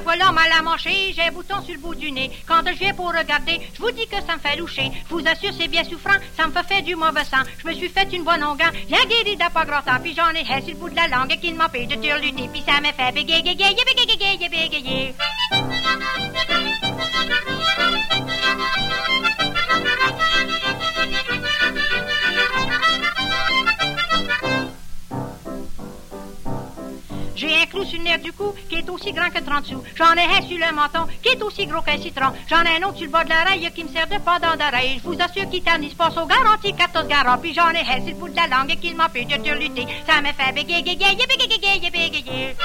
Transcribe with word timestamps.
la 0.00 0.62
mancher, 0.62 1.12
j'ai 1.14 1.22
un 1.22 1.32
bouton 1.32 1.62
sur 1.62 1.74
le 1.74 1.80
bout 1.80 1.94
du 1.94 2.10
nez. 2.10 2.30
Quand 2.46 2.62
je 2.66 2.72
viens 2.72 2.94
pour 2.94 3.08
regarder, 3.08 3.60
je 3.74 3.80
vous 3.80 3.90
dis 3.90 4.06
que 4.06 4.16
ça 4.26 4.36
me 4.36 4.40
fait 4.40 4.56
loucher. 4.56 4.90
Je 5.08 5.14
vous 5.14 5.26
assure, 5.26 5.52
c'est 5.58 5.68
bien 5.68 5.84
souffrant, 5.84 6.18
ça 6.36 6.46
me 6.46 6.52
fait 6.52 6.66
faire 6.66 6.82
du 6.82 6.96
mauvais 6.96 7.24
sang. 7.24 7.42
Je 7.62 7.68
me 7.68 7.74
suis 7.74 7.88
fait 7.88 8.08
une 8.12 8.24
bonne 8.24 8.40
longueur, 8.40 8.70
bien 8.88 9.04
guéri 9.04 9.36
d'un 9.36 9.50
pas 9.50 9.64
grand 9.64 9.82
puis 10.02 10.14
j'en 10.14 10.30
ai 10.30 10.44
sur 10.44 10.68
le 10.68 10.74
bout 10.74 10.90
de 10.90 10.96
la 10.96 11.08
langue 11.08 11.38
qui 11.40 11.52
m'empêche 11.52 11.88
de 11.88 11.96
turluter, 11.96 12.48
puis 12.52 12.62
ça 12.66 12.80
me 12.80 12.92
fait 12.92 13.12
bégayer, 13.12 13.42
bégayer, 13.42 13.76
bégayer, 13.84 14.48
bégayer. 14.48 15.11
Clou 27.72 27.84
sur 27.84 27.98
le 27.98 28.04
nerf 28.04 28.20
du 28.20 28.32
cou 28.32 28.54
qui 28.68 28.76
est 28.76 28.88
aussi 28.90 29.12
grand 29.12 29.30
que 29.30 29.40
30 29.42 29.64
sous. 29.66 29.82
J'en 29.96 30.12
ai 30.14 30.24
un 30.36 30.42
sur 30.46 30.58
le 30.58 30.74
menton 30.74 31.06
qui 31.22 31.30
est 31.30 31.42
aussi 31.42 31.66
gros 31.66 31.80
qu'un 31.80 31.98
citron. 31.98 32.32
J'en 32.48 32.62
ai 32.62 32.76
un 32.76 32.86
autre 32.86 32.98
sur 32.98 33.06
le 33.06 33.12
bas 33.12 33.24
de 33.24 33.30
l'oreille 33.30 33.70
qui 33.74 33.84
me 33.84 33.88
sert 33.88 34.06
de 34.06 34.18
pendant 34.18 34.54
d'oreille. 34.56 35.00
Je 35.02 35.08
vous 35.08 35.18
assure 35.20 35.48
qu'il 35.50 35.62
ternisse 35.62 35.94
pas 35.94 36.10
au 36.10 36.26
garanti 36.26 36.74
14 36.74 37.08
garants. 37.08 37.38
Puis 37.38 37.54
j'en 37.54 37.70
ai 37.70 37.80
un 37.80 38.00
sur 38.04 38.08
le 38.08 38.14
bout 38.14 38.28
de 38.28 38.36
la 38.36 38.46
langue 38.46 38.76
qui 38.80 38.94
m'empêche 38.94 39.26
de 39.26 39.52
lutter. 39.58 39.86
Ça 40.06 40.20
me 40.20 40.32
fait 40.32 40.52
bégayer, 40.52 40.82
bégayer, 40.82 41.26
bégayer, 41.26 41.90
bégayer. 41.90 42.56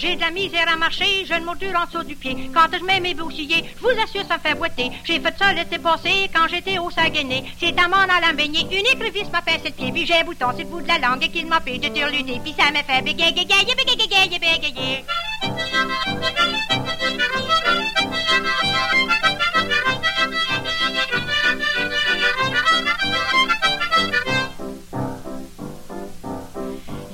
J'ai 0.00 0.16
de 0.16 0.20
la 0.22 0.30
misère 0.30 0.66
à 0.66 0.76
marcher, 0.76 1.26
je 1.26 1.34
ne 1.34 1.44
moture 1.44 1.78
en 1.78 1.84
dessous 1.84 2.02
du 2.02 2.16
pied. 2.16 2.34
Quand 2.54 2.68
je 2.72 2.82
mets 2.82 3.00
mes 3.00 3.12
boucliers, 3.12 3.66
je 3.76 3.82
vous 3.82 4.00
assure, 4.02 4.24
ça 4.26 4.38
me 4.38 4.40
fait 4.40 4.54
boiter. 4.54 4.90
J'ai 5.04 5.20
fait 5.20 5.34
ça 5.38 5.52
l'été 5.52 5.78
passé 5.78 6.30
quand 6.34 6.48
j'étais 6.48 6.78
au 6.78 6.90
Saguenay. 6.90 7.44
C'est 7.58 7.78
à 7.78 7.86
mon 7.86 7.96
allant 7.96 8.34
baigner, 8.34 8.62
une 8.62 8.86
écrevisse 8.86 9.30
m'a 9.30 9.42
pincé 9.42 9.64
le 9.66 9.72
pied. 9.72 9.92
Puis 9.92 10.06
j'ai 10.06 10.14
un 10.14 10.24
bouton 10.24 10.52
sur 10.52 10.60
le 10.60 10.64
bout 10.64 10.80
de 10.80 10.88
la 10.88 10.98
langue 11.00 11.30
qu'il 11.30 11.46
m'empêche 11.46 11.80
de 11.80 11.88
turluter. 11.88 12.40
Puis 12.42 12.54
ça 12.58 12.70
me 12.70 12.78
fait 12.78 13.02
bégayer, 13.02 13.32
bégayer, 13.32 13.74
bégayer, 13.76 14.38
bégayer. 14.38 15.04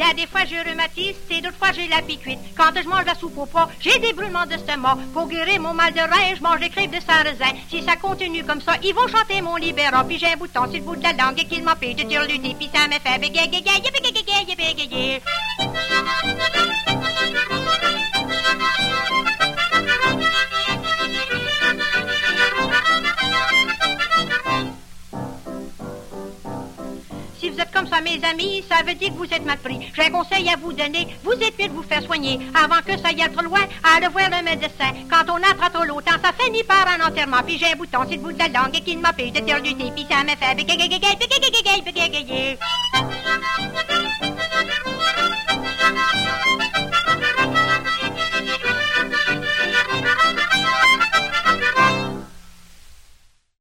Il 0.00 0.06
y 0.06 0.10
a 0.10 0.14
des 0.14 0.26
fois 0.26 0.46
je 0.46 0.56
rhumatise, 0.66 1.14
et 1.28 1.42
d'autres 1.42 1.58
fois 1.58 1.72
j'ai 1.72 1.86
la 1.86 2.00
piquite. 2.00 2.38
Quand 2.56 2.72
je 2.74 2.88
mange 2.88 3.04
la 3.04 3.14
soupe 3.14 3.36
au 3.36 3.44
poids, 3.44 3.68
j'ai 3.80 3.98
des 3.98 4.14
brûlements 4.14 4.46
d'estomac. 4.46 4.96
Pour 5.12 5.28
guérir 5.28 5.60
mon 5.60 5.74
mal 5.74 5.92
de 5.92 6.00
rein, 6.00 6.34
je 6.34 6.40
mange 6.40 6.58
des 6.58 6.70
crèves 6.70 6.90
de 6.90 7.00
sarrasin. 7.00 7.54
Si 7.68 7.82
ça 7.82 7.96
continue 7.96 8.42
comme 8.42 8.62
ça, 8.62 8.76
ils 8.82 8.94
vont 8.94 9.08
chanter 9.08 9.42
mon 9.42 9.56
libéral. 9.56 10.06
Puis 10.08 10.18
j'ai 10.18 10.32
un 10.32 10.38
bouton 10.38 10.64
sur 10.64 10.72
le 10.72 10.80
bout 10.80 10.96
de 10.96 11.02
la 11.02 11.12
langue 11.12 11.38
et 11.38 11.44
qu'il 11.44 11.62
m'empêche 11.62 11.96
de 11.96 12.04
turluter. 12.04 12.56
Puis 12.58 12.70
ça 12.74 12.88
me 12.88 12.94
fait 12.94 13.18
bégayer, 13.18 13.50
bégayer, 13.50 13.90
bégayer, 13.92 14.56
bégayer. 14.56 15.20
Vous 27.50 27.60
êtes 27.60 27.72
comme 27.72 27.86
ça, 27.88 28.00
mes 28.00 28.20
amis, 28.24 28.64
ça 28.68 28.84
veut 28.86 28.94
dire 28.94 29.08
que 29.08 29.14
vous 29.14 29.24
êtes 29.24 29.44
mal 29.44 29.58
pris. 29.58 29.90
J'ai 29.94 30.04
un 30.04 30.10
conseil 30.10 30.48
à 30.48 30.56
vous 30.56 30.72
donner. 30.72 31.08
Vous 31.24 31.32
êtes 31.32 31.58
mieux 31.58 31.68
de 31.68 31.72
vous 31.72 31.82
faire 31.82 32.02
soigner. 32.02 32.38
Avant 32.54 32.80
que 32.86 32.96
ça 32.96 33.10
y 33.10 33.20
aille 33.22 33.32
trop 33.32 33.44
loin, 33.44 33.60
allez 33.82 34.06
voir 34.08 34.30
le 34.30 34.44
médecin. 34.44 34.92
Quand 35.10 35.28
on 35.32 35.36
attrape 35.36 35.72
trop 35.72 35.84
longtemps, 35.84 36.16
ça 36.22 36.32
finit 36.38 36.62
par 36.62 36.86
un 36.86 37.04
enterrement. 37.04 37.42
Puis 37.44 37.58
j'ai 37.58 37.72
un 37.72 37.76
bouton 37.76 38.02
sur 38.02 38.12
le 38.12 38.18
bout 38.18 38.32
de 38.32 38.38
la 38.38 38.48
langue 38.48 38.76
et 38.76 38.80
qui 38.80 38.96
m'empêche 38.96 39.32
de 39.32 39.40
turluter. 39.40 39.90
Puis 39.94 40.06
ça 40.08 40.22
me 40.22 40.30
fait 40.30 40.54